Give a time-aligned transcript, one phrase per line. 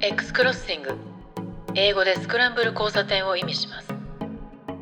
[0.00, 0.96] X クロッシング
[1.74, 3.88] 英語でスクランブル交差点を意味します。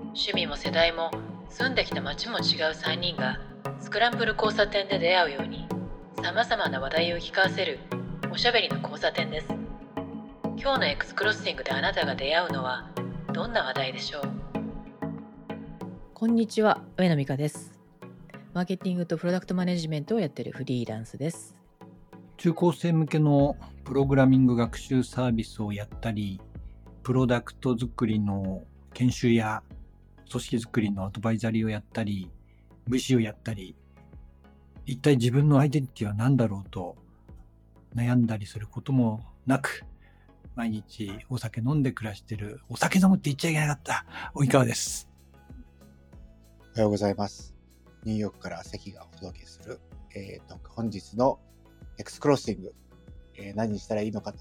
[0.08, 1.10] 趣味も世代も
[1.48, 2.42] 住んできた街も違う
[2.74, 3.40] 3人が
[3.80, 5.66] スクランブル交差点で出会うように
[6.22, 7.78] さまざまな話題を聞かせる
[8.30, 9.46] おしゃべりの交差点です。
[10.58, 12.90] 今日の X クロッシングであなたが出会うのは
[13.32, 14.22] どんな話題でしょう？
[16.12, 17.72] こんにちは上野美香です。
[18.52, 21.55] マーケティングとプロダクトマネジメントをやっているフリーランスです。
[22.36, 26.38] 中高生向けのプログラミング学習サービスをやったり、
[27.02, 28.62] プロダクト作りの
[28.92, 29.62] 研修や
[30.30, 32.30] 組織作りのアドバイザリーをやったり、
[32.88, 33.74] VC をやったり、
[34.84, 36.96] 一体自分のアイデンティティは何だろうと
[37.94, 39.84] 悩んだりすることもなく、
[40.56, 45.08] 毎日お酒飲んで暮らしてる、お酒飲むって言っちゃいけなかった、及川です。
[46.74, 47.54] おはようございます。
[48.04, 49.80] ニューヨークから関がお届けする、
[50.14, 51.38] えーと、本日の
[51.98, 52.74] エクスクロッシング、
[53.36, 54.32] えー、何にしたらいいのか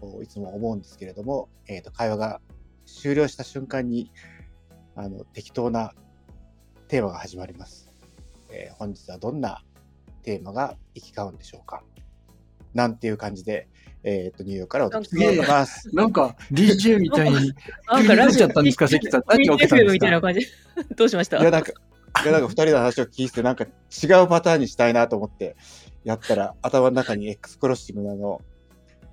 [0.00, 2.40] と、いつも思うんですけれども、えっ、ー、と、会話が
[2.86, 4.10] 終了した瞬間に、
[4.94, 5.92] あの、適当な
[6.88, 7.90] テーマが始まります。
[8.50, 9.62] えー、本日はどんな
[10.22, 11.82] テーマが行き交うんでしょうか
[12.74, 13.68] なんていう感じで、
[14.04, 15.88] えっ、ー、と、ニューヨークからお届けします。
[15.94, 17.52] なんか、DJ みたいに、
[17.88, 19.22] なんかラジオちゃったんですか、関さん。
[19.26, 19.92] 何起きたんですか？
[19.92, 20.40] みたいな感じ。
[20.96, 21.38] どうしました？
[21.38, 21.72] いや、なんか、
[22.22, 25.56] いや、なんか二人の話を聞いて、なんか違うパターンにしたいなと思って、
[26.06, 28.40] やったら、頭の中に X クロッシングの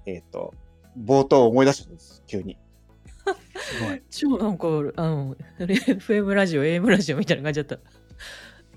[0.05, 0.53] えっ、ー、と、
[1.01, 2.57] 冒頭を思い出したんです、急に。
[3.55, 4.01] すごい。
[4.09, 7.79] 超なんか、あの、FM ラジオ、AM ラジオみたいな感じだった。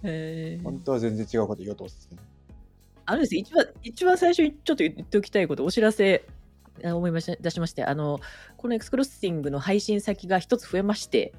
[0.03, 2.23] えー、本当は全然違うこと言おうと思ってた、ね。
[3.07, 6.25] あのです一番、一番最初にちょっと言っておきたいこと、お知らせ、
[6.83, 8.21] 思いまし出しまして、あの、
[8.57, 11.33] この X クロッシングの配信先が一つ増えまして、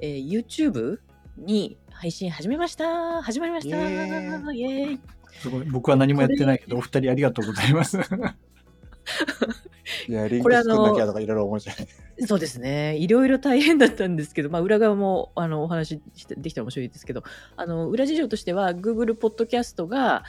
[0.00, 0.98] えー、YouTube
[1.36, 5.64] に配信始めました始まりましたイエーイすごい。
[5.64, 7.98] 僕は何もやってないけど、お二人ありがとうございます。
[10.08, 11.88] いや、リンク作んなきゃとかいろいろ思うじゃない。
[12.26, 12.96] そうですね。
[12.96, 17.22] いろいろ大変だったんですけど、まあ、裏側もあのお話できたら面白いですけど、
[17.56, 20.24] あの裏事情としては、Google ポッドキャストが、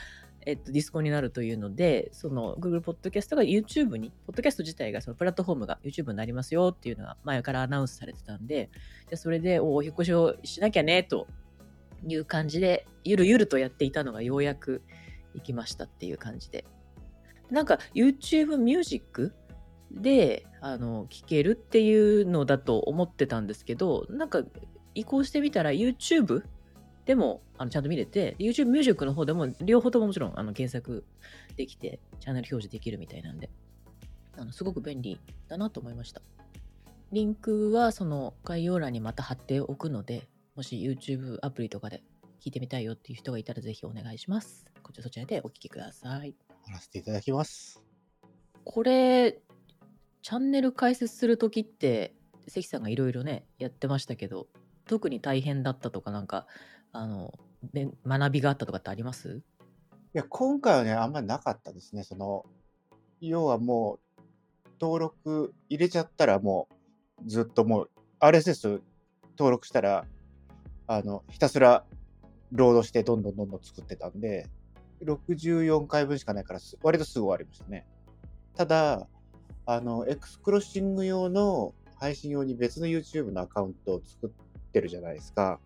[0.46, 8.70] えっと、ディスコになるというので、その Google ポッドキャストが YouTube に、ポッドキャスト自体がそのプラットフォームが YouTube になりますよっていうのが前からアナウンスされてたんで、
[9.10, 11.26] でそれでおお、引っ越しをしなきゃねと
[12.06, 14.82] いう感じで、ゆるゆるとやっていたのがようやく
[15.34, 16.64] 行きましたっていう感じで。
[17.50, 19.34] なんか YouTube ミュージック
[19.90, 24.42] であの聴けるっていうのだと思ってたんですけど、なんか
[24.94, 26.44] 移行してみたら YouTube
[27.06, 31.04] でもあのちゃんと見れて、YouTube ミュージックの方でも両方とももちろんあの検索
[31.56, 33.50] できて、チャンネル表示できるみたいなんで、
[34.36, 36.22] あのすごく便利だなと思いました。
[37.10, 42.04] リンクはその概要欄にまた貼っておくので、もし YouTube アプリとかで
[42.40, 44.69] 聞いてみたいよっていう人がいたらぜひお願いします。
[44.90, 46.34] こちらそちらでお聞きください。
[46.64, 47.80] 貼らせていただきます。
[48.64, 49.40] これ、
[50.20, 52.12] チャンネル開設するときって、
[52.48, 54.48] 関さんがいろいろね、やってましたけど、
[54.86, 56.48] 特に大変だったとか、なんか、
[56.90, 57.32] あの、
[58.04, 59.36] 学びがあったとかってあります？
[59.36, 59.42] い
[60.12, 62.02] や、今回はね、あんまりなかったですね。
[62.02, 62.44] その、
[63.20, 64.20] 要はもう、
[64.80, 66.68] 登録入れちゃったらも
[67.24, 68.82] う、ずっともう、RSS
[69.38, 70.04] 登録したら、
[70.88, 71.84] あの、ひたすら
[72.50, 74.48] ロードしてどんどんどんどん作ってたんで、
[75.04, 77.86] 64回分しかないから、割とすぐ終わりましたね。
[78.54, 79.06] ただ、
[79.66, 85.60] あの、X クスクロッシング用の配信用に別の YouTube のアカウントを作ってるじゃないですか。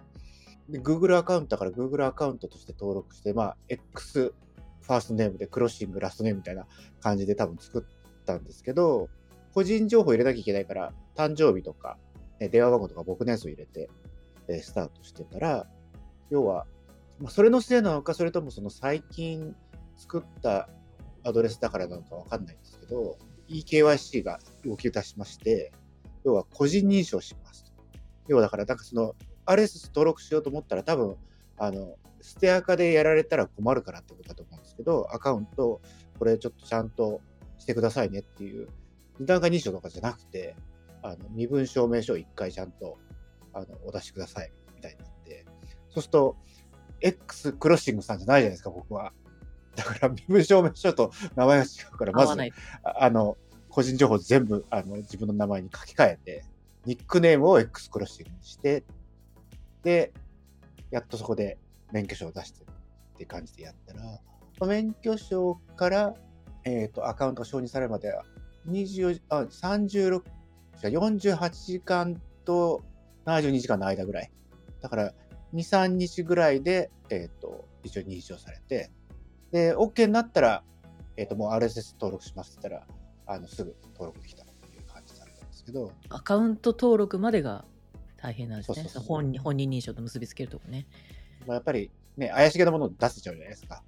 [0.68, 4.32] で Google アカウントだから Google アカウントとして登録して、まあ、X
[4.80, 6.66] ファーストネームでクロッシングラストネームみたいな
[7.00, 9.08] 感じで多分作ったんですけど、
[9.54, 11.96] 個人情報入れなきゃいけないから、誕生日とか、
[12.38, 13.88] 電話番号とか僕のやつを入れて、
[14.60, 15.66] スタートしてたら、
[16.30, 16.66] 要は、
[17.20, 19.54] まあ、それのせいなのか、それともその最近
[19.96, 20.68] 作った
[21.24, 25.72] アドレスだからなのかわかんないんですけど、eKYC が動き出しまして、
[26.24, 27.72] 要は個人認証します。
[28.28, 29.14] 要はだから、なんかその
[29.46, 31.16] RS 登録しようと思ったら多分、
[31.58, 35.80] あの、ステア化でやられたら困るからってことだと思うんですけど、アカウント、
[36.18, 37.20] これちょっとちゃんと
[37.58, 38.68] してくださいねっていう、
[39.18, 40.56] 二段階認証とかじゃなくて、
[41.02, 42.96] あの身分証明書を一回ちゃんと
[43.52, 45.44] あのお出しくださいみたいになって、
[45.90, 46.36] そうすると、
[47.04, 49.12] X クロッシングさんじゃないじゃないですか、僕は。
[49.76, 52.52] だから、身分証明書と名前が違うから、まず、
[52.82, 53.36] あの、
[53.68, 56.44] 個人情報全部、あの、自分の名前に書き換えて、
[56.86, 58.84] ニックネームを X クロッシングにして、
[59.82, 60.12] で、
[60.90, 61.58] やっとそこで
[61.92, 62.66] 免許証を出してっ
[63.18, 64.20] て感じでやったら、
[64.66, 66.14] 免許証から、
[66.64, 68.24] えっ、ー、と、アカウントが承認されるまでは、
[68.68, 70.22] 24あ、36、
[70.82, 72.82] 48時間と
[73.26, 74.30] 72時間の間ぐらい。
[74.80, 75.14] だから、
[75.54, 78.90] 2、3日ぐらいで、えっ、ー、と、一応認証されて、
[79.52, 80.64] で、OK になったら、
[81.16, 82.96] えっ、ー、と、もう RSS 登録しますって言ったら、
[83.26, 87.64] あのすぐ登録できたっていう感じだったんですけど、アカウント登録までが
[88.16, 88.74] 大変なんですね。
[88.74, 90.86] そうそうそう本人本人認証と結びつけるとこね。
[91.46, 93.82] まあ、やっぱりね、怪しげなものを出せちゃうじゃないですか。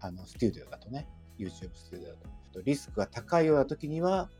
[0.00, 1.08] あの、スタジオだとね、
[1.38, 2.14] YouTube スタジオだ
[2.52, 2.62] と。
[2.62, 4.30] リスクが高いような時には、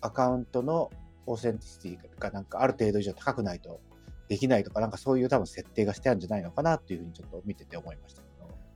[0.00, 0.90] アカウントの
[1.26, 3.80] オーセンティシティがなんかある程度以上高くないと
[4.28, 8.28] できないとか、なんかそういう多分設定がしてあるんじゃないのかなっていうふうにちょっと見てて思いましたけ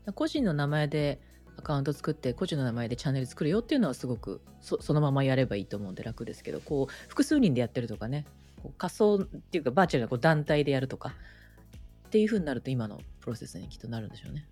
[0.06, 0.12] ど。
[0.12, 1.20] 個人の名前で
[1.56, 8.26] アカウント作って個人の名前でチャンネル作るよっていうのはすごくそのままやればいいと思うんで楽ですけどこう複数人でやってるとかね。
[8.78, 11.14] 仮想っていうかバーチャルなこう団体でやるとか。
[12.06, 14.46] っていうふうになると今のプロセスにきっとなるんでしょうね。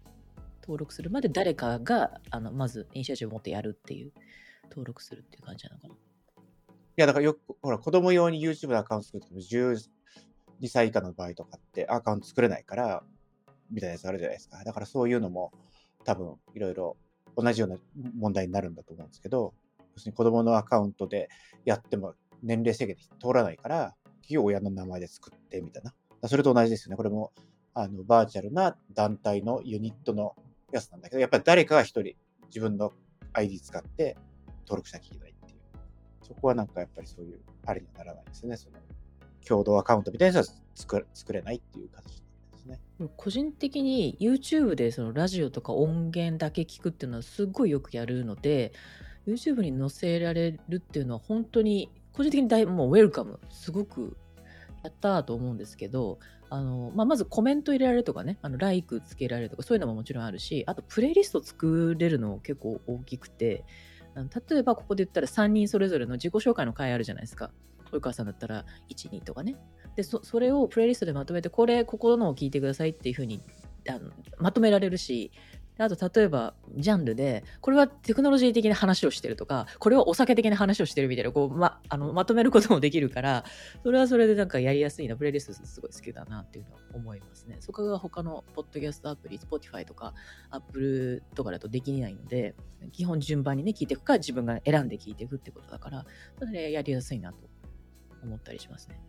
[0.62, 4.12] 登録するまで誰かがあのまずイニシアチブを持ってやるっていう
[4.70, 5.94] 登録するっていう感じなのかな。
[5.94, 5.96] い
[6.96, 9.90] やだからよくほら子供用に YouTube のアカウント作っても 10,
[10.60, 13.02] 2歳以下の場合とかってアカウント作れないから、
[13.70, 14.62] みたいなやつあるじゃないですか。
[14.64, 15.52] だからそういうのも
[16.04, 16.96] 多分いろいろ
[17.36, 17.76] 同じような
[18.16, 19.54] 問題になるんだと思うんですけど、
[19.94, 21.28] 要するに子供のアカウントで
[21.64, 25.94] やっても年齢制限で通らないから、企業親の名前で作ってみたいな。
[26.28, 26.96] それと同じですよね。
[26.96, 27.32] これも
[27.74, 30.34] あのバーチャルな団体のユニットの
[30.72, 32.14] やつなんだけど、やっぱり誰かが一人
[32.48, 32.92] 自分の
[33.32, 34.16] ID 使って
[34.66, 35.60] 登録しなきゃいけないっていう。
[36.22, 38.56] そこはなんかやっぱりそういうありにはならないですよね。
[38.56, 38.76] その
[39.46, 42.80] 共同アカウントみたいなやつは作作れないっていう形ですね。
[43.16, 48.72] 個人的に YouTube でそのラジオとか音源だけ聞くっていうのはすごいよくやるので
[49.26, 54.16] YouTube に載せられるっていうのは本当に個人的に大もうウェルカムすごく
[54.82, 63.64] やったと思うんですけどあの、まあ、まずコメント入れられるとかねあのライクつけられるとかそういうのももちろんあるしあとプレイリスト作れるの結構大きくて
[64.50, 67.50] 例えばここで言ったら3人それぞれの自己紹介の回あるじゃないですか
[67.90, 69.56] 及川さんだったら12とかね。
[69.96, 73.42] でそれをプレイリストでまとめてこれここのを聞いてくださいっていうふうに
[73.88, 75.32] あのまとめられるし
[75.84, 83.44] あと例えばジャンルでこれはテクノロジー的な話をしてるとかこれはお酒的な話をしてるみたいなこう、ま、あのまとめることもできるから
[83.82, 87.56] それはそれでなんかやりやすいなプレイリストすごい好きだなっていうのは思いますね。
[87.60, 90.12] そこが他のポッドキャストアプリ Spotify とか
[90.50, 92.54] Apple とかだとできないので
[92.92, 96.04] 基本順番にね聞いていくか自分が選んで聞いていくってことだから
[96.38, 97.38] それやりやすいなと
[98.22, 99.00] 思ったりしますね。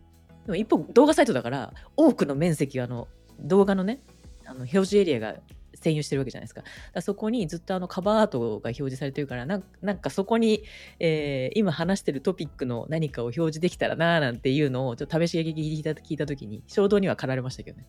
[0.46, 3.08] でも一方動画サイトだから多くの面積はあの
[3.40, 4.00] 動画のね
[4.44, 5.36] あの表示エリアが
[5.80, 6.62] 占有してるわけじゃないですか。
[6.92, 10.64] だそこにずっとあのカバーアートが表示されてるからなんなんかそこに、
[11.00, 17.86] えー今話してるトピックの何かを表示できたらなーなんていうのをちょっと試し聞き聞いた聞いた時に衝動には駆られましたけどね。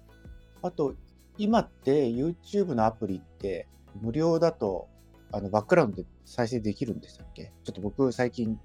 [0.61, 0.95] あと、
[1.37, 3.67] 今って YouTube のアプリって
[4.01, 4.87] 無料だと
[5.31, 7.51] あのバックグラウンドで再生できるんでしたっけ？
[7.63, 8.59] ちょっと僕最近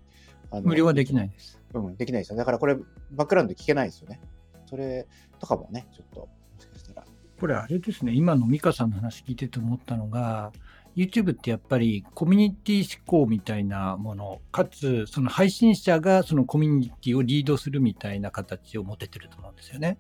[0.50, 1.57] あの無料はできないです。
[1.74, 2.36] うん、できないですよ。
[2.36, 2.76] だからこれ、
[3.12, 4.20] バックグラウンド聞けないですよね。
[4.66, 5.06] それ
[5.38, 6.28] とかもね、ちょっと、も
[6.58, 7.06] しかしたら。
[7.38, 10.52] これあれですね、今の美香さんの話聞いてて思ったのが、
[10.96, 19.98] YouTube ってやっぱりコミュニティ思考みたいなもの、かつその配信者がそのコミュニティをリードするみたいな形を持ててると思うんですよね。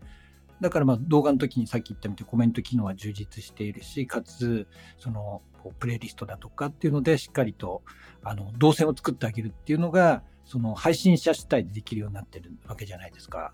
[0.60, 4.66] だからまあ動画の時にさっき言ったみたいにコメント機能は充実しているし、かつ
[4.98, 5.42] その
[5.78, 7.82] プレイリストだとかっていうのでしっかりと
[8.24, 13.52] あの動線を作ってあげるっていうのが、その配信者主体でできるようになってるわけじゃないですか。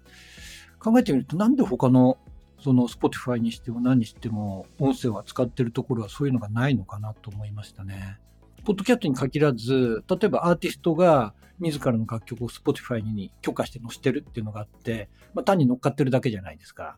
[0.79, 2.19] 考えてみるとなんで他の
[2.61, 8.19] その Spotify にしても何にしても音声を扱ってるところはそういうのがないのかなと思いましたね。
[8.65, 16.97] ポッドキャストに限らず、例えばアーティストが自らの楽曲を Spotify に許可して載せてるっていうのがあって、まあ、単に乗っかってるだけじゃないですか。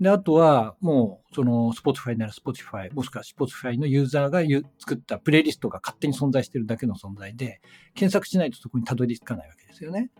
[0.00, 4.40] で、あとはもうその Spotify なら Spotify、もしくは Spotify のユーザーが
[4.78, 7.60] 作ったプレイリストが勝手に存在してるだけの存在で、
[7.94, 10.10] 検索しないとそこにたどり着かないわけですよね。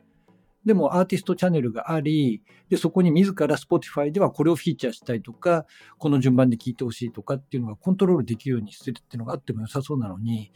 [0.65, 5.67] でもアーティストチャンネルがあり、で、そこに自ら Spotify ではこれをフィーチャーしたいとか、
[5.99, 10.53] この順番で聞いてほしいとかっていうのがコントロールできるようにするっていうのがあっても良さそうなのに、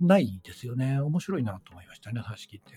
[0.00, 1.00] ないですよね。
[1.00, 2.72] 面白いなと思いましたね、話聞いて。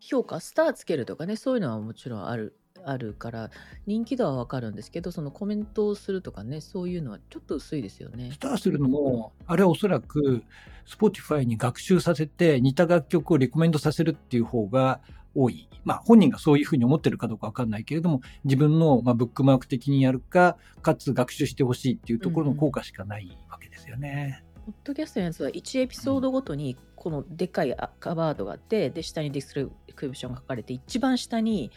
[0.00, 3.50] 評価スターつけるとかねそういうのはもちろんあるあるから
[3.86, 10.42] 人気度はわかるんですけどそのコメントをするとかねそういうのはちょっと薄いですよねスターするのも、あれはおそらく
[10.86, 15.00] Spotify に学習させて似た楽曲をレコメンドさせるっていう方が
[15.34, 15.68] 多い。
[15.84, 24.44] まあ本人がそういうふうに思ってるかどうかわかんないけれども、自分のまあブックマーク的にやるか、かつ学習してほしいっていうところの効果しかないわけですよね。
[24.66, 29.70] ポッドキャストのやつは1エピソードごとにこのでっかいあカバードがあってで下にディスク
[30.02, 31.70] リプションが書かれて一番下に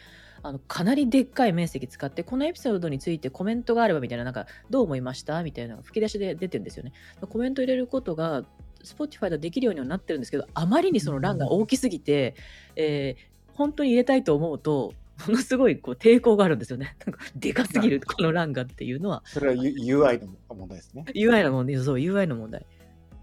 [0.44, 5.42] あのかなりでっかい面積使ってこのエピソードについてコメントがあればみたいななんかどう思いました？
[5.42, 6.92] みたいなのが吹き出しで出てるんですよね。
[7.28, 8.44] コメント入れることが
[8.84, 12.34] Spotify でできるようにはなってるんですけどあまりにその欄が大きすぎて、
[12.76, 14.94] えー本当に入れたいと思うと
[15.28, 16.96] ものすごいこう抵抗があるんですよね。
[17.06, 19.22] なんかでかすぎるこの欄がっていうのは。
[19.26, 21.04] それは UI の問題ですね。
[21.14, 22.64] UI の問題、そう、UI の問題。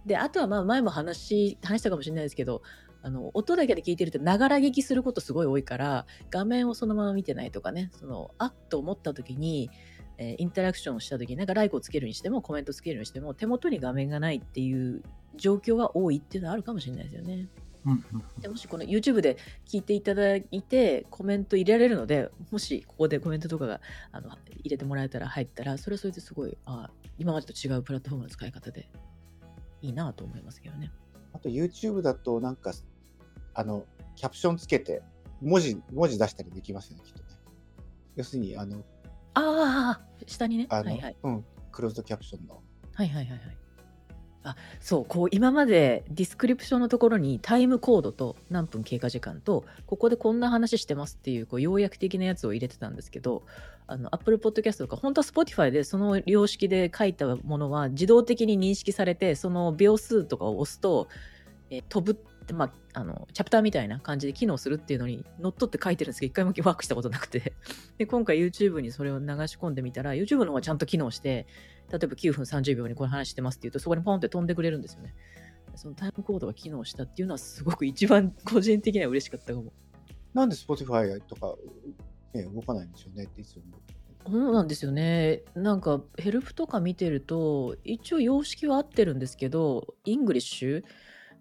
[0.05, 2.61] であとはまあ前も話話したかもしれないですけど
[3.01, 9.69] あの音だけで聞いてるとながら聞きすることすごい多いから画面をそのまま見てないとかねそのあっと思った時に、
[10.17, 15.01] えーインタラクションをした時になんかライクをつけるにしてもコメントつけるにしても手元に画面がないっていう
[15.35, 17.47] 状況が多いっていうのはあるかもしれないですよね。
[18.41, 28.89] でもしこの YouTube で聞いていただいてコメント入れられるのでもしここでコメントとかがあの入れてもらえたら入ったらそれはそれですごいあ今までと違うプラットフォームの使い方で
[29.81, 30.91] いいなと思いますけどね。
[31.33, 32.73] あと YouTube だとなんか、
[33.53, 35.01] あの、キャプションつけて、
[35.41, 37.29] 文字、文字出したりできますよね、きっとね。
[38.15, 38.83] 要するに、あの、
[39.33, 40.67] ああ下にね。
[40.69, 42.61] あの、はいはいうん、クローズドキャプションの。
[42.93, 43.57] はいはいはいはい。
[44.43, 53.43] あそうこう今までディスクリプションのところにタイムコードと何分経過時間とここでこんな話してますっていうこう要約的なやつを入れてたんですけど
[53.85, 61.07] あの Apple Podcast とか本当は Spotify でその様式で書いたものは自動的に認識されてその秒数とかを押すと、
[61.71, 67.53] え飛ぶって、まあ、あのチャプターみたいな感じで機能するっていうのにのっとって書いてるんですけど一回もワークしたことなくて。
[67.97, 71.47] で今回 YouTube にそれを流し込んでみたら YouTube の方はちゃんと機能して
[71.91, 75.13] 例えば9分30秒にこれ話してますって言うとそこにポンって飛んでくれるんですよね。
[75.75, 79.71] そのタイムコードが機能したっていうのはすごく一番個人的には嬉しかったかも。
[80.33, 81.55] なんで Spotify とか、
[82.33, 83.63] ね、動かないんでしょうねっていつも。
[84.27, 85.43] そうなんですよね。
[85.55, 90.83] なんかヘルプとか見てると一応様式は合ってるんですけど、 English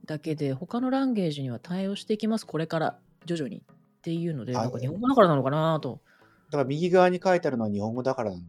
[0.07, 6.01] だけで他の language には対応していきます、これから徐々にっていうので、あなんか日本語だからなのかなと。
[6.51, 8.43] だから右側に書いてあるのは日本語だからなの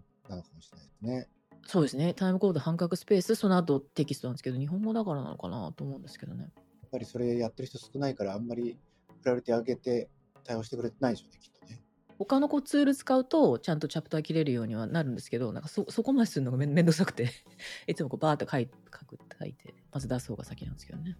[0.44, 1.39] かもしれないですね。
[1.70, 2.16] そうですね。
[2.16, 6.42] タイムコード半角スペース、その後テキストなんですけど、日本語だからなのかなと思うんですけどね。
[6.42, 6.48] や
[6.88, 8.80] っぱりそれやってる人少ないから、あんまり
[9.22, 10.10] プライオリティ上げて
[10.44, 11.80] 対応してくれてないでしょうね、きっとね。
[12.18, 17.30] 他のこうツール使うとちゃんとチャプター切れるようにはなるんですけどなんかそそこまでするのがめんめんどくさくて
[17.88, 21.16] いつもこうバーッと書い書く書いてまず出す方が先なんですけどね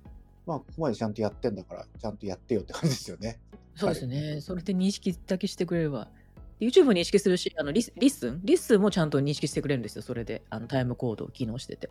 [0.46, 3.40] まあ、ここまでちゃんとやってんだから、ちゃんとやってよって感じですよね。
[3.76, 6.10] そうですね、それで認識だけしてくれれば
[6.60, 11.90] YouTube も認識するしあのリス LISTEN？LISTEN もちゃんと認識してくれるんですよそれであのタイムコードを機能してて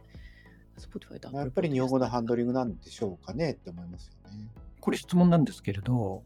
[0.78, 4.46] Spotify やっぱり日本語のハンドリングなんでしょうかねって思いますよね。
[4.80, 6.22] これ質問なんですけれど、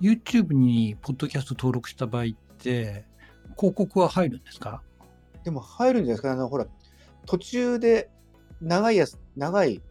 [0.00, 2.26] YouTube にポッドキャスト登録した場合っ
[2.58, 3.04] て、
[3.56, 4.82] 広告は入るんですか？
[5.42, 6.66] でも入るんじゃないですか、あの、ほら、
[7.26, 8.08] 途中で
[8.62, 9.82] 長いやつ、長い、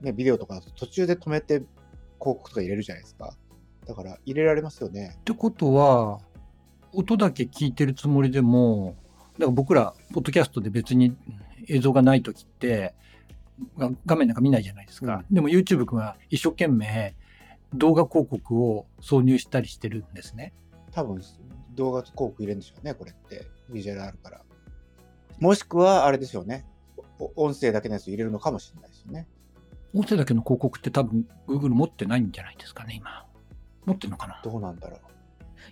[0.00, 1.68] ね、ビデオとかだと途中で止めて広
[2.18, 3.36] 告とか入れるじゃないですか。
[3.86, 5.16] だから入れられますよね。
[5.20, 6.18] ってことは、
[6.92, 8.96] 音だけ聞いてるつもりでも、
[9.34, 11.16] だから僕ら、ポッドキャストで別に
[11.68, 12.94] 映像がないときって、
[13.78, 15.24] が画面なんか見ないじゃないですか。
[15.30, 17.14] でも YouTube 君は一生懸命
[17.74, 20.52] 動画広告を挿入したりしてるんですね。
[20.92, 21.22] 多分
[21.74, 23.46] 動画広告入れるんでしょうね、これって。
[23.70, 24.42] ビジュアルあるから。
[25.40, 26.66] もしくは、あれですよね。
[27.18, 29.26] お音声だけのやつ入れるのかもしれないですよね。
[29.94, 33.26] 音声だけの広告って多分 Google 持ってないんじゃないですかね、今。
[33.86, 35.00] 持ってるのかなどうなんだろう。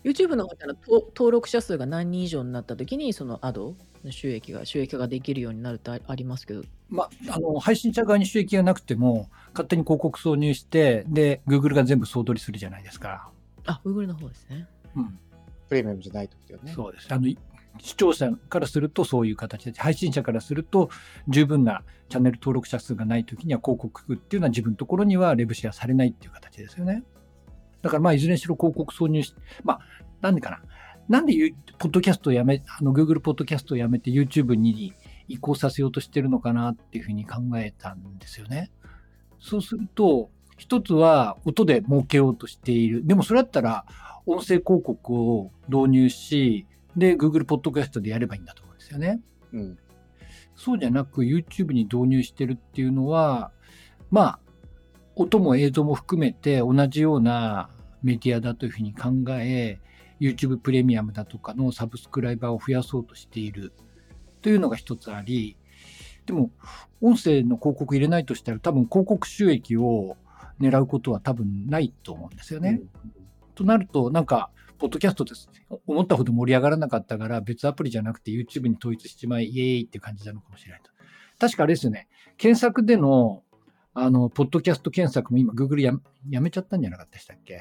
[0.04, 13.30] YouTube の方からと登録者数が何人以上になった時にそのアドの収益が収益化ができるようになるとあありますけどまあ、あの、配信者側に収益がなくても、勝手に広告挿入して、で、Google が全部総取りするじゃないですか。
[13.64, 14.66] あ Google の方ですね
[14.96, 15.18] うん。
[15.68, 16.72] プレミアムじゃない時だよね。
[16.74, 17.06] そうです。
[17.10, 17.28] あの、
[17.78, 20.90] 視聴者からするとそういう形で、配信者からすると
[21.28, 27.04] 十分なチャンネル登録者数がないときには広告っていうのは自分のところにはレブシェアされないっていう形ですよね。
[27.82, 29.34] だからまあいずれにしろ広告挿入し、
[29.64, 29.80] まあ
[30.20, 30.60] なんでかな。
[31.08, 31.34] なんで
[31.78, 34.94] ポッドキャストをやめ、あの Google ポッドキャストをやめて YouTube に
[35.26, 38.70] 移行させようとしてるのかなっていうふうに考えたんですよね。
[39.40, 43.06] そうすると、一つは音で儲けようとしている。
[43.06, 43.86] でもそれだったら
[44.26, 49.20] 音声広告を導入し、で、Google ポッドキャストでやればいいんだと思うんですよね。
[49.52, 49.78] うん。
[50.54, 53.50] そうじゃなく YouTube に導入してるっていうのは、
[54.10, 54.40] まあ、
[55.20, 57.68] 音も映像も含めて同じような
[58.02, 59.78] メディアだというふうに考え、
[60.18, 63.72] YouTube プレミアムだとかのサブスクライバーを増やそうとしている
[64.40, 65.56] というのが一つあり、
[66.24, 66.50] でも、
[67.02, 70.16] 音声の広告入れないとしたら多分広告収益を
[70.58, 72.80] 狙うことは多分ないと思うんですよね。
[73.54, 75.50] となると、なんか、ポッドキャストです。
[75.86, 80.90] 思ったほど盛り上がらなかったから、別アプリじゃなくて YouTube に統一しちまい、イエーイって感じなのかもしれないと。
[81.38, 82.08] 確かあれですよね。
[82.38, 83.42] 検索での、
[83.92, 85.92] あの、ポッドキャスト検索も今、Google や
[86.28, 87.60] やめちゃったんじゃなかったでしたっけ？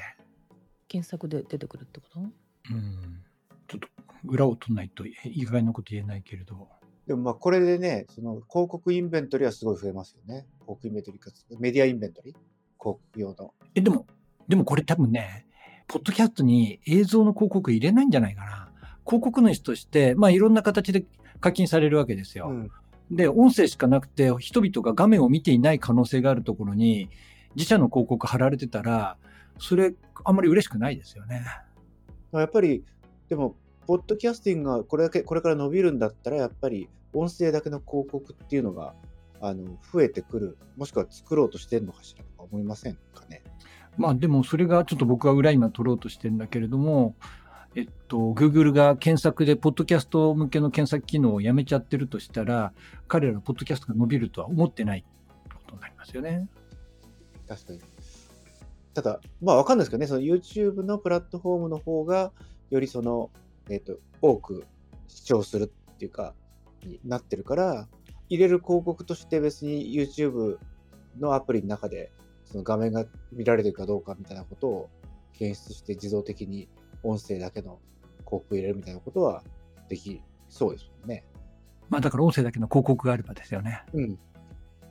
[0.86, 2.20] 検索で出てくるってこと？
[2.20, 2.22] う
[2.74, 3.22] ん。
[3.66, 3.88] ちょっと、
[4.24, 6.68] 裏を取らないといい加減なこと言えないけれど。
[7.08, 10.46] でもまあこれでね、その広告インベントリはすごい増えますよね。
[10.60, 12.38] 広告インベントリかつメディアインベントリ広
[12.78, 13.52] 告用の。
[13.74, 14.06] え、でも、
[14.46, 15.46] でもこれ多分ね、
[15.88, 18.72] ポッドキャストに映像の広告入れないんじゃないかな。
[19.04, 21.04] 広告主として、まあいろんな形で
[21.40, 22.50] 課金されるわけですよ。
[22.50, 22.70] うん。
[23.10, 27.10] で、音声しかなくて、人々が画面を見ていない可能性があるところに、
[27.56, 29.16] 自社の広告貼られてたら、
[29.58, 31.44] それ、あんまり嬉しくないですよね。
[32.32, 32.84] やっぱり、
[33.28, 38.94] でも、ポッドキャスティングがこれだけ、これから伸びるんだったら、やっぱり、音声だけの広告っていうのが、
[39.40, 43.42] あの、増えてくる、もしくは作ろうとしてるのかしらとか思いませんかね？
[43.96, 47.16] まあでもそれがちょっと僕は裏今取ろうとしてるんだけれども、
[47.76, 52.72] えっと、Google が検索で、ポッドキャスト向けの検索機能をやめちゃってるとしたら、
[53.06, 55.04] 彼らのポッドキャストが伸びるとは思ってない
[55.54, 56.48] ことになりますよね。
[57.46, 57.80] 確かに。
[58.92, 62.32] ただ、まあわかんないですけどね、その YouTube のプラットフォームの方が、
[62.70, 63.30] よりその、
[63.68, 64.64] えっ、と、多く
[65.06, 66.34] 視聴するっていうか、
[66.84, 67.88] になってるから、
[68.28, 70.58] 入れる広告として別に YouTube
[71.18, 72.10] のアプリの中で、
[72.44, 74.90] その画面が見られてるかどうかみたいなことを
[75.32, 76.68] 検出して自動的に
[77.02, 77.78] 音声だけの
[78.18, 79.42] 広告入れるみたいなことは
[79.88, 81.24] できそうですもんね。
[81.88, 83.82] まあだから音声だけの広告があればですよね。
[83.92, 84.18] うん。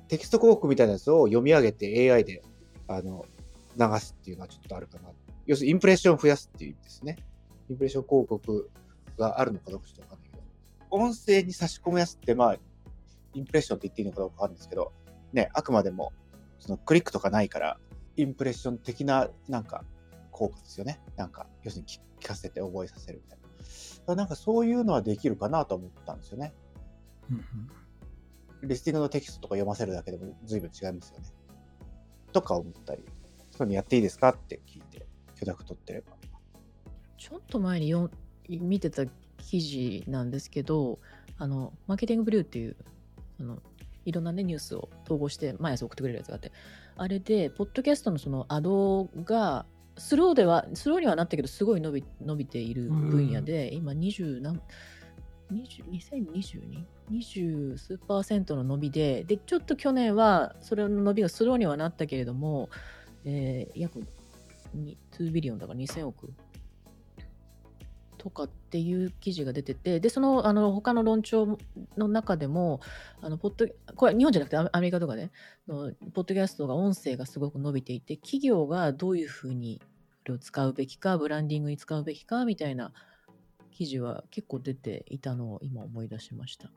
[0.07, 2.41] テキスト広告みたいなやつを読み上げて AI で
[2.87, 3.25] あの
[3.77, 5.09] 流すっていうのはちょっとあるかな。
[5.45, 7.17] 要するにインプレッションを増やすっていう意味ですね。
[7.69, 8.69] インプレッション広告
[9.17, 10.43] があるのかどうかちょっとわかんないけど。
[10.91, 12.57] 音声に差し込むやつってまあ、
[13.33, 14.91] インプレッションって言っていいのかどうかわかんないですけど、
[15.33, 16.11] ね、あくまでも
[16.59, 17.77] そのクリックとかないから、
[18.17, 19.85] インプレッション的ななんか
[20.39, 21.01] 効果ですよね。
[21.17, 23.47] なんか、要するに聞聞かせて覚えさせるみたいな。
[23.47, 23.63] だか
[24.07, 26.53] らなんかそういうのはできるかなと思ったんですよね。
[28.63, 31.25] リスティングのテキストとか読ませるだけでも随分違いますよね。
[32.31, 33.03] とか思ったり、
[33.51, 35.05] そういうのやっていいですかって聞いて、
[35.35, 36.17] 許諾取ってれば。
[37.17, 38.09] ちょっと前によ
[38.47, 39.05] 見てた
[39.37, 40.99] 記事なんですけど、
[41.37, 42.75] あの、マーケティングブリューっていう、
[43.39, 43.59] あの、
[44.05, 46.51] いろんなね、ニュースを統合して毎朝送ってくれるやつがあって、
[46.97, 49.65] あれで、ポッドキャストのそのアドが、
[49.99, 54.59] スローでは、スローにはなったけど、すごい伸び伸びている分野で、今20何、
[55.51, 55.83] 20
[56.31, 56.83] 2022?
[57.11, 62.69] 20数パーセントの伸びで、で、ちょっと去年は、それの伸びがスローにはなったけれども、
[63.25, 64.01] えー約
[64.73, 66.31] に2ビリオンだから2000億
[68.19, 71.57] とかっていう記事が出てて、で、その、あの、他の論調
[71.97, 72.81] の中でも、
[73.21, 75.31] あの、ポッド、これ日本じゃなくてアメリカとかね、
[75.67, 79.85] のポッドキャストが音声がすごく伸びていて、企業がどういうふうにこ
[80.25, 82.91] れを使うべきか、ブランディングに使うべきか、みたいな
[83.71, 86.69] 記事は結構出ていたのを今思い出しました。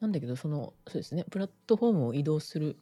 [0.00, 2.76] なんだけど、その、そうですね、プラットフォームを移動する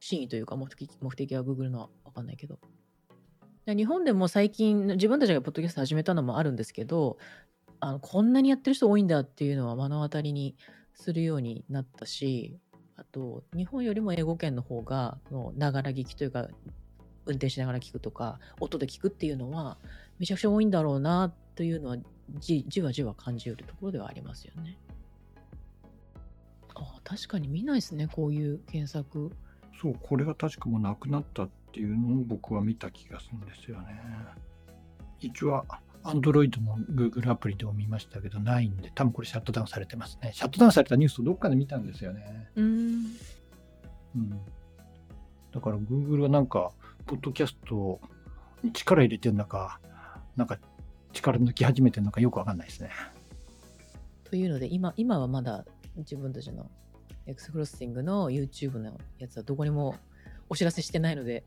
[0.00, 2.58] 真意というか目的、目的は Google のわかんないけど、
[3.66, 7.16] 日本でも最近自分たちがポッドキャスト始めたのもあるんですけど
[7.80, 10.54] あのこんなにやってる人多いんだっていうのは目の当たりに
[10.92, 12.58] するようになったし
[12.96, 15.18] あと日本よりも英語圏の方が
[15.56, 16.48] ながら聞きというか
[17.26, 19.78] 運転しながら聞くとか音で聞くっていうのは
[20.18, 21.96] めちゃくちゃ多いんだろうなというのは
[22.38, 24.78] じじわじわ感じるところではありますよね。
[26.74, 29.30] あ確かに見ないですねこういう検索。
[29.80, 34.00] そう、これが確かもうなくなったていうのを僕は見た気がするんですよね。
[35.18, 35.64] 一応、
[36.04, 40.30] Android の Google アプリでも見ましたけど、ないんで、多分これシャットダウンされてますね。
[40.32, 42.48] シャットダウンされたニュースをどっかで見たんですよね。
[42.54, 43.06] うーん
[44.16, 44.30] うん。
[45.52, 46.70] だから Google はなんか、
[47.06, 48.00] ポッドキャスト
[48.62, 49.80] に力入れてるのか、
[50.36, 50.58] なんか
[51.12, 52.90] 力抜き始めてるのかよくわかんないですね。
[54.24, 55.64] というので今今はまだ
[55.96, 56.70] 自分たちの
[57.26, 59.94] エクスフロッシングの YouTube のやつはどこにも
[60.48, 61.44] お知らせしてないので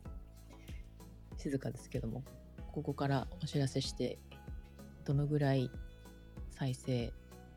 [1.37, 2.23] 静かですけども
[2.71, 4.19] ここからお知らせして
[5.05, 5.71] どのぐらい
[6.51, 7.13] 再生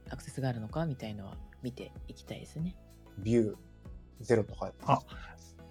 [0.09, 2.77] アクセスがあるのかみたいのは見ていきたいですね。
[3.19, 3.55] ビュー
[4.21, 4.73] ゼロとか。
[4.87, 5.01] あ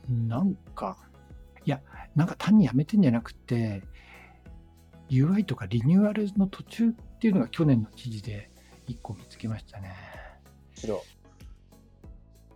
[0.08, 0.98] なんか、
[1.66, 1.82] いや、
[2.16, 3.84] なんか単にやめてんじゃなくて、
[5.10, 8.52] UI とかリニューアルの途中っていうのが去年の記事で
[8.88, 9.96] 1個見つけましたね。
[10.76, 11.04] 白。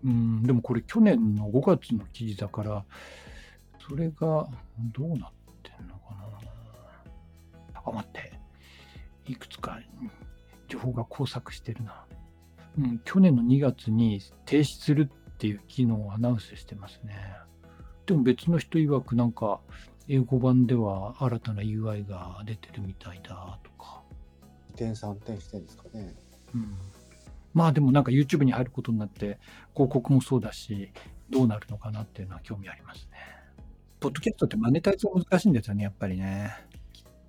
[0.03, 2.85] うん、でもこれ去年の5月の記事だから、
[3.87, 4.47] それが
[4.79, 5.31] どうなっ
[7.85, 7.91] な。
[7.91, 8.33] あ、待って。
[9.25, 9.79] いくつか
[10.67, 12.05] 情報が交錯してるな。
[12.77, 17.15] うん、去年の2月に停止するっていう機能をアナウンスしてますね。
[18.05, 19.61] でも別の人曰くなんか
[20.07, 24.01] 英語版では新たな UI が出てるみたいだとか。
[24.73, 26.13] 2点3点してんですかね。
[26.53, 26.75] うん、
[27.53, 29.39] まあでもなんか YouTube に入ることになって
[29.73, 30.91] 広告もそうだし
[31.29, 33.17] どうなるのかなっていうのは興味ありますね。
[33.99, 36.51] ポッドキャストってマネタイズが難しいんですよねやっぱりね。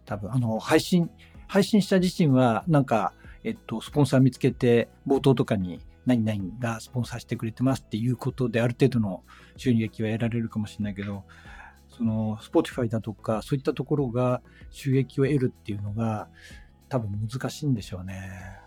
[0.05, 1.11] 多分あの配信
[1.47, 3.13] 配信した自身はなんか
[3.43, 9.23] えっとスポンサー見つけて冒頭とかに何々がスポンサーしてくれてますっていうことである程度の
[9.57, 11.25] 収益は得られるかもしれないけど
[11.89, 16.29] その Spotify だとかそういったところが収益を得るっていうのが
[16.89, 18.65] 多分難しいんでしょうね。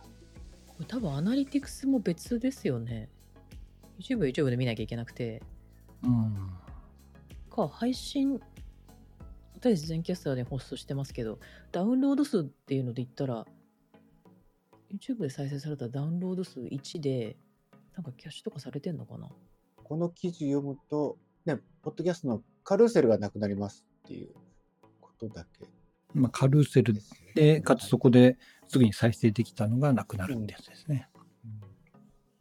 [0.87, 3.09] 多分アナリティクスも別ですよね。
[3.99, 5.41] YouTube は YouTube で見なきゃいけなくて、
[6.03, 6.35] うん。
[7.49, 8.39] か、配信、
[9.75, 11.39] 私、全キャスターでホストしてますけど、
[11.71, 13.45] ダウンロード数っていうので言ったら、
[14.91, 17.37] YouTube で再生されたダウンロード数1で、
[17.95, 19.29] なんかキャッシュとかされてんのかな？
[19.83, 24.29] この記事読むと、ね、ポッドキャストのカルーセルがなくなりますっていう
[25.01, 25.65] ことだけ
[26.13, 31.09] まあ、カルーセルですよねで、かつそこですぐに再生できたのがなくなるってやつですね。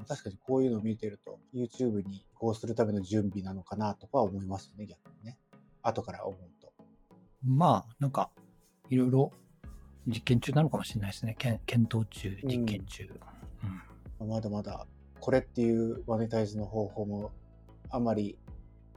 [0.08, 5.38] 確かにこういうのを見てると、YouTube に移行するための準備なのかなとか思いますよね、逆にね。
[5.82, 6.55] 後から思うと。
[7.46, 8.30] まあ、なんか、
[8.90, 9.32] いろいろ
[10.06, 11.36] 実験中なのかもしれないですね。
[11.38, 13.08] けん検討中、実験中。
[14.20, 14.86] うんまだまだ、
[15.20, 17.30] これっていうマネタイズの方法も、
[17.90, 18.38] あんまり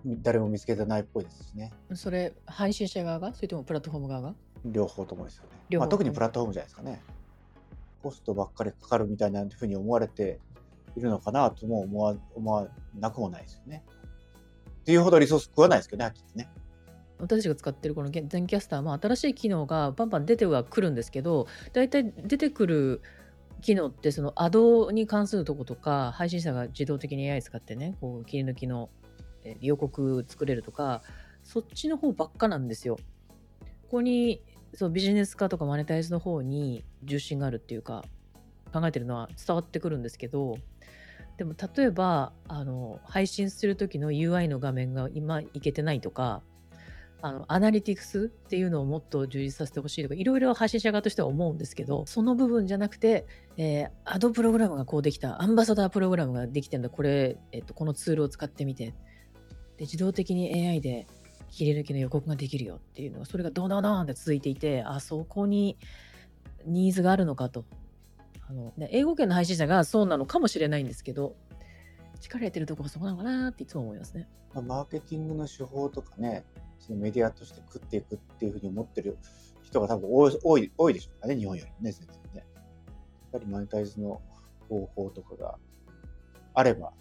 [0.06, 1.72] 誰も見つけてないっぽいですしね。
[1.94, 3.34] それ、配信者側が？
[3.34, 4.36] それともプラットフォーム側が？
[4.66, 5.78] 両方ともですよね。
[5.78, 7.02] まあ、特にプラットフォームじゃないですかね。
[8.02, 10.40] コストばっかりかかるみたいなふうに思われて
[10.96, 13.84] いるのかなとも思わ思わなくもないですよね。
[14.82, 16.50] っていうほどリソース食わないですけどね、はっきりね。
[17.20, 23.02] 私たちが使ってるこの全キャスターも新しい機能がバンバン出てはくるんですけど大体出てくる
[23.62, 28.90] 機能ってそのアドに関するとことか配信者が自動的に AI 使ってねこう切り抜きの
[29.60, 31.02] 予告作れるとか
[31.44, 32.98] そっちの方ばっかなんですよ。
[33.84, 34.42] ここに
[34.74, 38.04] そうビジネス化とかマネタイズの方に重心があるっていうか
[38.72, 40.58] 考えてるのは伝わってくるんですけど
[41.38, 46.44] でも例えばあの配信する時の UI の画面が今いけてないとか
[47.22, 53.26] あのアナリティクスっていうのをもっと充実させてほしいとかいろいろ配信者側としては思うんですけどその部分じゃなくて、
[53.58, 56.90] えーアドプログラムがこうできたアンバサダープログラムができてるんだ。
[56.90, 58.94] これ、えっと、このツールを使ってみて。
[59.78, 61.08] で自動的に AI で
[61.50, 65.78] 切り抜きの予告ができるよっていうのがそれがドドドンって続いていてあそこに
[66.66, 67.66] ニーズがあるのかと。
[68.50, 71.36] あの、ね、英語圏の配信者がそうなのかもしれないんですけど
[72.20, 74.28] 力入れてるとこはそこなのかなっていつも思いますね。
[74.54, 76.44] マーケティングの手法とかね、
[76.80, 79.18] そのメディアとして食っていくっていうふうに思ってる
[79.64, 82.34] 人が多分多い多い多いでしょうかね、日本よりもね、全然ね。
[82.36, 82.46] やっ
[83.34, 84.22] ぱりマネタイズの
[84.68, 85.56] 方法とかが
[86.54, 86.92] あれば、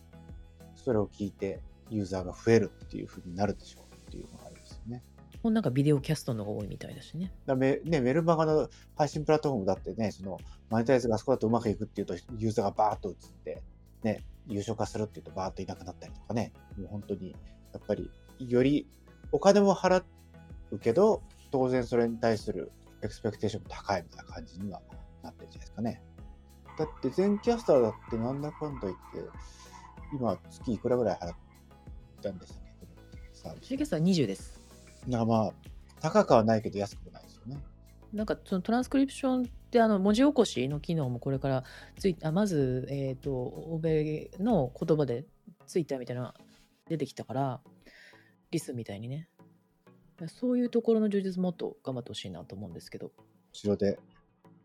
[0.74, 1.60] それを聞いて
[1.90, 5.02] ユーザーが増えるっていうふうになるでしょうっていうのがありますよね。
[5.42, 7.32] もうなんかビデオキャストの方が多いみたいだしね。
[7.46, 10.38] だメねメルマガの配信プラットフォームだってね、その
[10.68, 13.62] マネタイズがあそこだとうまくいくっていうと、ユーザーがバーッと映って、
[14.02, 17.36] ね、優勝化するっていうとバーッといなくなったりとかね、もう本当に、
[17.72, 18.10] やっぱり、
[18.40, 18.88] より
[19.32, 20.02] お金も払
[20.70, 22.70] うけど、当然それに対する
[23.02, 24.80] エクスペクテーションも高いみたいな感じには
[25.22, 26.02] なってるんじゃないですかね。
[26.78, 28.98] だって全キャスターだってなんだかんだ言って、
[30.12, 31.36] 今月いくらぐらい払っ
[32.22, 32.86] たんでしたっけ
[33.32, 34.60] サービキャストは20です。
[35.08, 35.52] だからまあ、
[36.00, 37.60] 高くはないけど安くもないですよね。
[38.12, 41.64] なんかそのトランスクリプションってあの文字起こしの機能もこれから
[41.98, 45.26] ついあまず、えー、と欧米の言葉で
[45.66, 46.34] ツイッターみたいなのが
[46.88, 47.60] 出てきたから
[48.50, 49.28] リスみたいにね。
[50.26, 53.12] そういうところの充実もっと頑張ってほしいなと思うんですけど。
[53.52, 53.98] 後ろで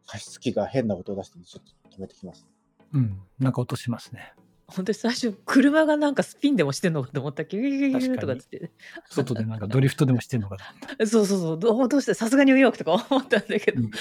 [0.08, 2.48] 加湿器が変な音を出してちょっと止めてきます。
[2.94, 3.20] うん。
[3.40, 4.34] なんか音しますね。
[4.68, 8.72] 本当に最初車がなんかスピンでもしてんのかと思ったキュキュキュキュとかっつって。
[9.10, 10.58] 外でなんかドリフトでもしてんのか
[10.98, 11.06] な。
[11.06, 11.60] そうそうそう。
[11.60, 13.92] どうどうしてさすがニューヨークとか思ったんだけど、うん。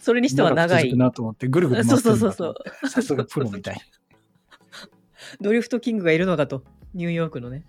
[0.00, 0.94] それにしては長い。
[0.96, 2.54] なと思って、ぐるぐる回ってるそうそうそ
[2.84, 3.80] うさすがプロみたい。
[5.40, 6.64] ドリフトキングがいるのかと。
[6.94, 7.64] ニューヨークのね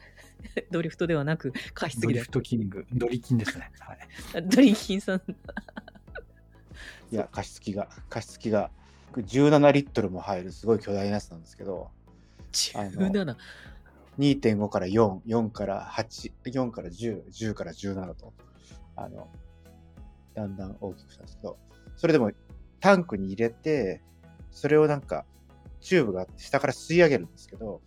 [0.72, 3.72] ドリフトではなく加湿器でドリフトキング、ドリキンですね。
[3.80, 4.44] はい。
[4.48, 5.22] ドリキンさん
[7.12, 8.72] いや、加湿器が、加湿器が
[9.14, 11.92] 17リットルも入るすごい巨大なやつなんですけど、
[12.76, 13.36] あの17
[14.20, 18.34] 2.5から4、4から8、4から10、10から17と、
[18.96, 19.30] あの、
[20.34, 21.58] だんだん大きくしたんですけど、
[21.96, 22.32] それでも
[22.80, 24.02] タンクに入れて、
[24.52, 25.26] それをなんか、
[25.82, 27.82] チューブがあって下から吸い上げるんですけど、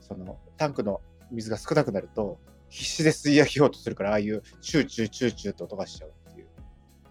[0.00, 2.38] そのタンクの水が少なくなると、
[2.68, 6.48] 必死で吸い上げようとするから、ああいうチューチューチューチューと音がしちゃうっていう。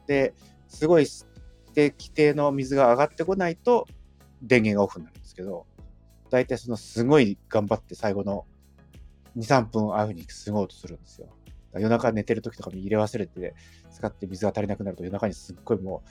[0.08, 0.34] で、
[0.68, 3.88] すごい吸って規定の水が上がってこないと、
[4.42, 5.66] 電源がオフになるんですけど、
[6.30, 8.46] 大体そのすごい頑張って最後の
[9.38, 11.30] 2、3分ああいうふうにすごい音するんですよ。
[11.74, 13.54] 夜中寝てる時とかに入れ忘れて
[13.92, 16.04] 使って水が足りなくなると夜中にすっごいも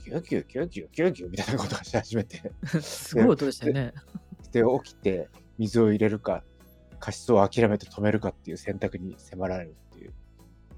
[0.00, 3.92] う、ギュギュギュギュギュギュみたいなことがし始めて、 すごい音でしたよね
[4.52, 6.42] で、起きて水を入れるか、
[7.02, 10.12] 加湿を諦めて止めるかっていう選択に迫られるっていう。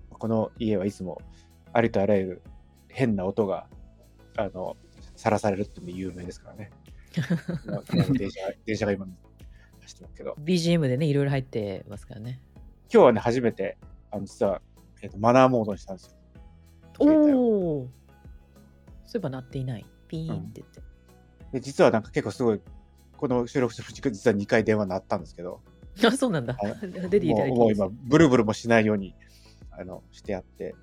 [0.08, 1.20] この家はいつも
[1.74, 2.42] ありとあらゆる
[2.88, 3.66] 変な音が、
[4.38, 4.78] あの、
[5.16, 6.70] さらされるっていうので有名ですからね。
[7.66, 7.82] まあ
[8.14, 9.06] 電車電車が今
[9.82, 10.34] 走ってますけど。
[10.42, 12.40] BGM でねいろいろ入ってますからね
[12.90, 13.76] 今日はね、初めて、
[14.10, 14.62] あの、実は、
[15.02, 16.12] えっとマナーモードにしたんですよ。
[17.00, 17.88] おお
[19.04, 20.80] そういえば鳴っていないピーンって言って、
[21.52, 22.64] で実はなんか結構すごい、こ
[23.16, 25.60] この収録してる実は2回電話鳴ったんですけど、
[26.02, 26.86] あ、そうなんだあ。
[27.08, 29.14] 出ていただきもう今、ブルブルもしないように
[29.70, 30.74] あのしてあって。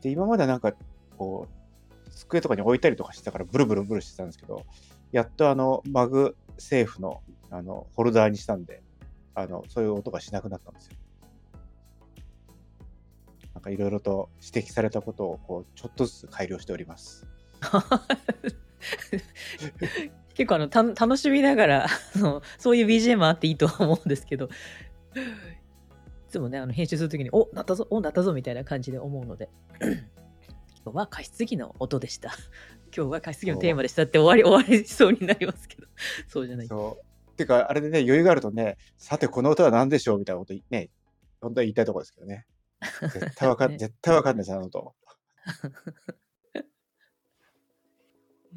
[0.00, 0.74] で、今まではなんか、
[1.16, 4.64] こう、机とかに置いたりとかしてたから、ブルブルブルしてたんですけど、
[5.12, 8.82] やっとあの、 MagSafe のあのホルダーにしたんで、
[9.34, 10.96] あの、そういう音がしなくなったんですよ。
[13.54, 17.26] なんかいろいろと指摘されたことを、こう、ちょっとずつ改良しております。
[20.34, 24.46] 結構あのた楽しみながらあのそういう BGM あっていいとは思うんですけど。
[24.46, 29.48] いつもねあの編集するときにおなったぞおなったぞみたいな感じで思うので。
[30.84, 32.34] 今日は加湿器の音でした。
[32.94, 35.86] 今日は加湿器のテーマでしたって終わり終わりそうになりますけど。
[36.28, 36.66] そうじゃない。
[36.66, 37.36] そう。
[37.36, 40.90] てか、あれでね、余裕があるとね、さて、この歌は何でしょうみたいなことね、
[41.40, 42.46] 本当は言いたいところですけどね。
[43.00, 43.78] 絶対わかん、 ね。
[43.78, 44.94] 絶対わかんないです、あの音。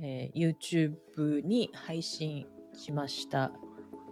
[0.01, 3.51] えー YouTube に配信しました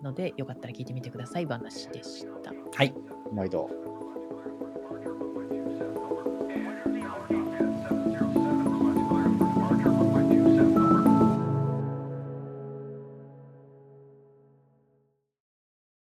[0.04, 2.93] のでよかったら聞いてみてください話でしたはい。
[3.34, 3.69] 毎度。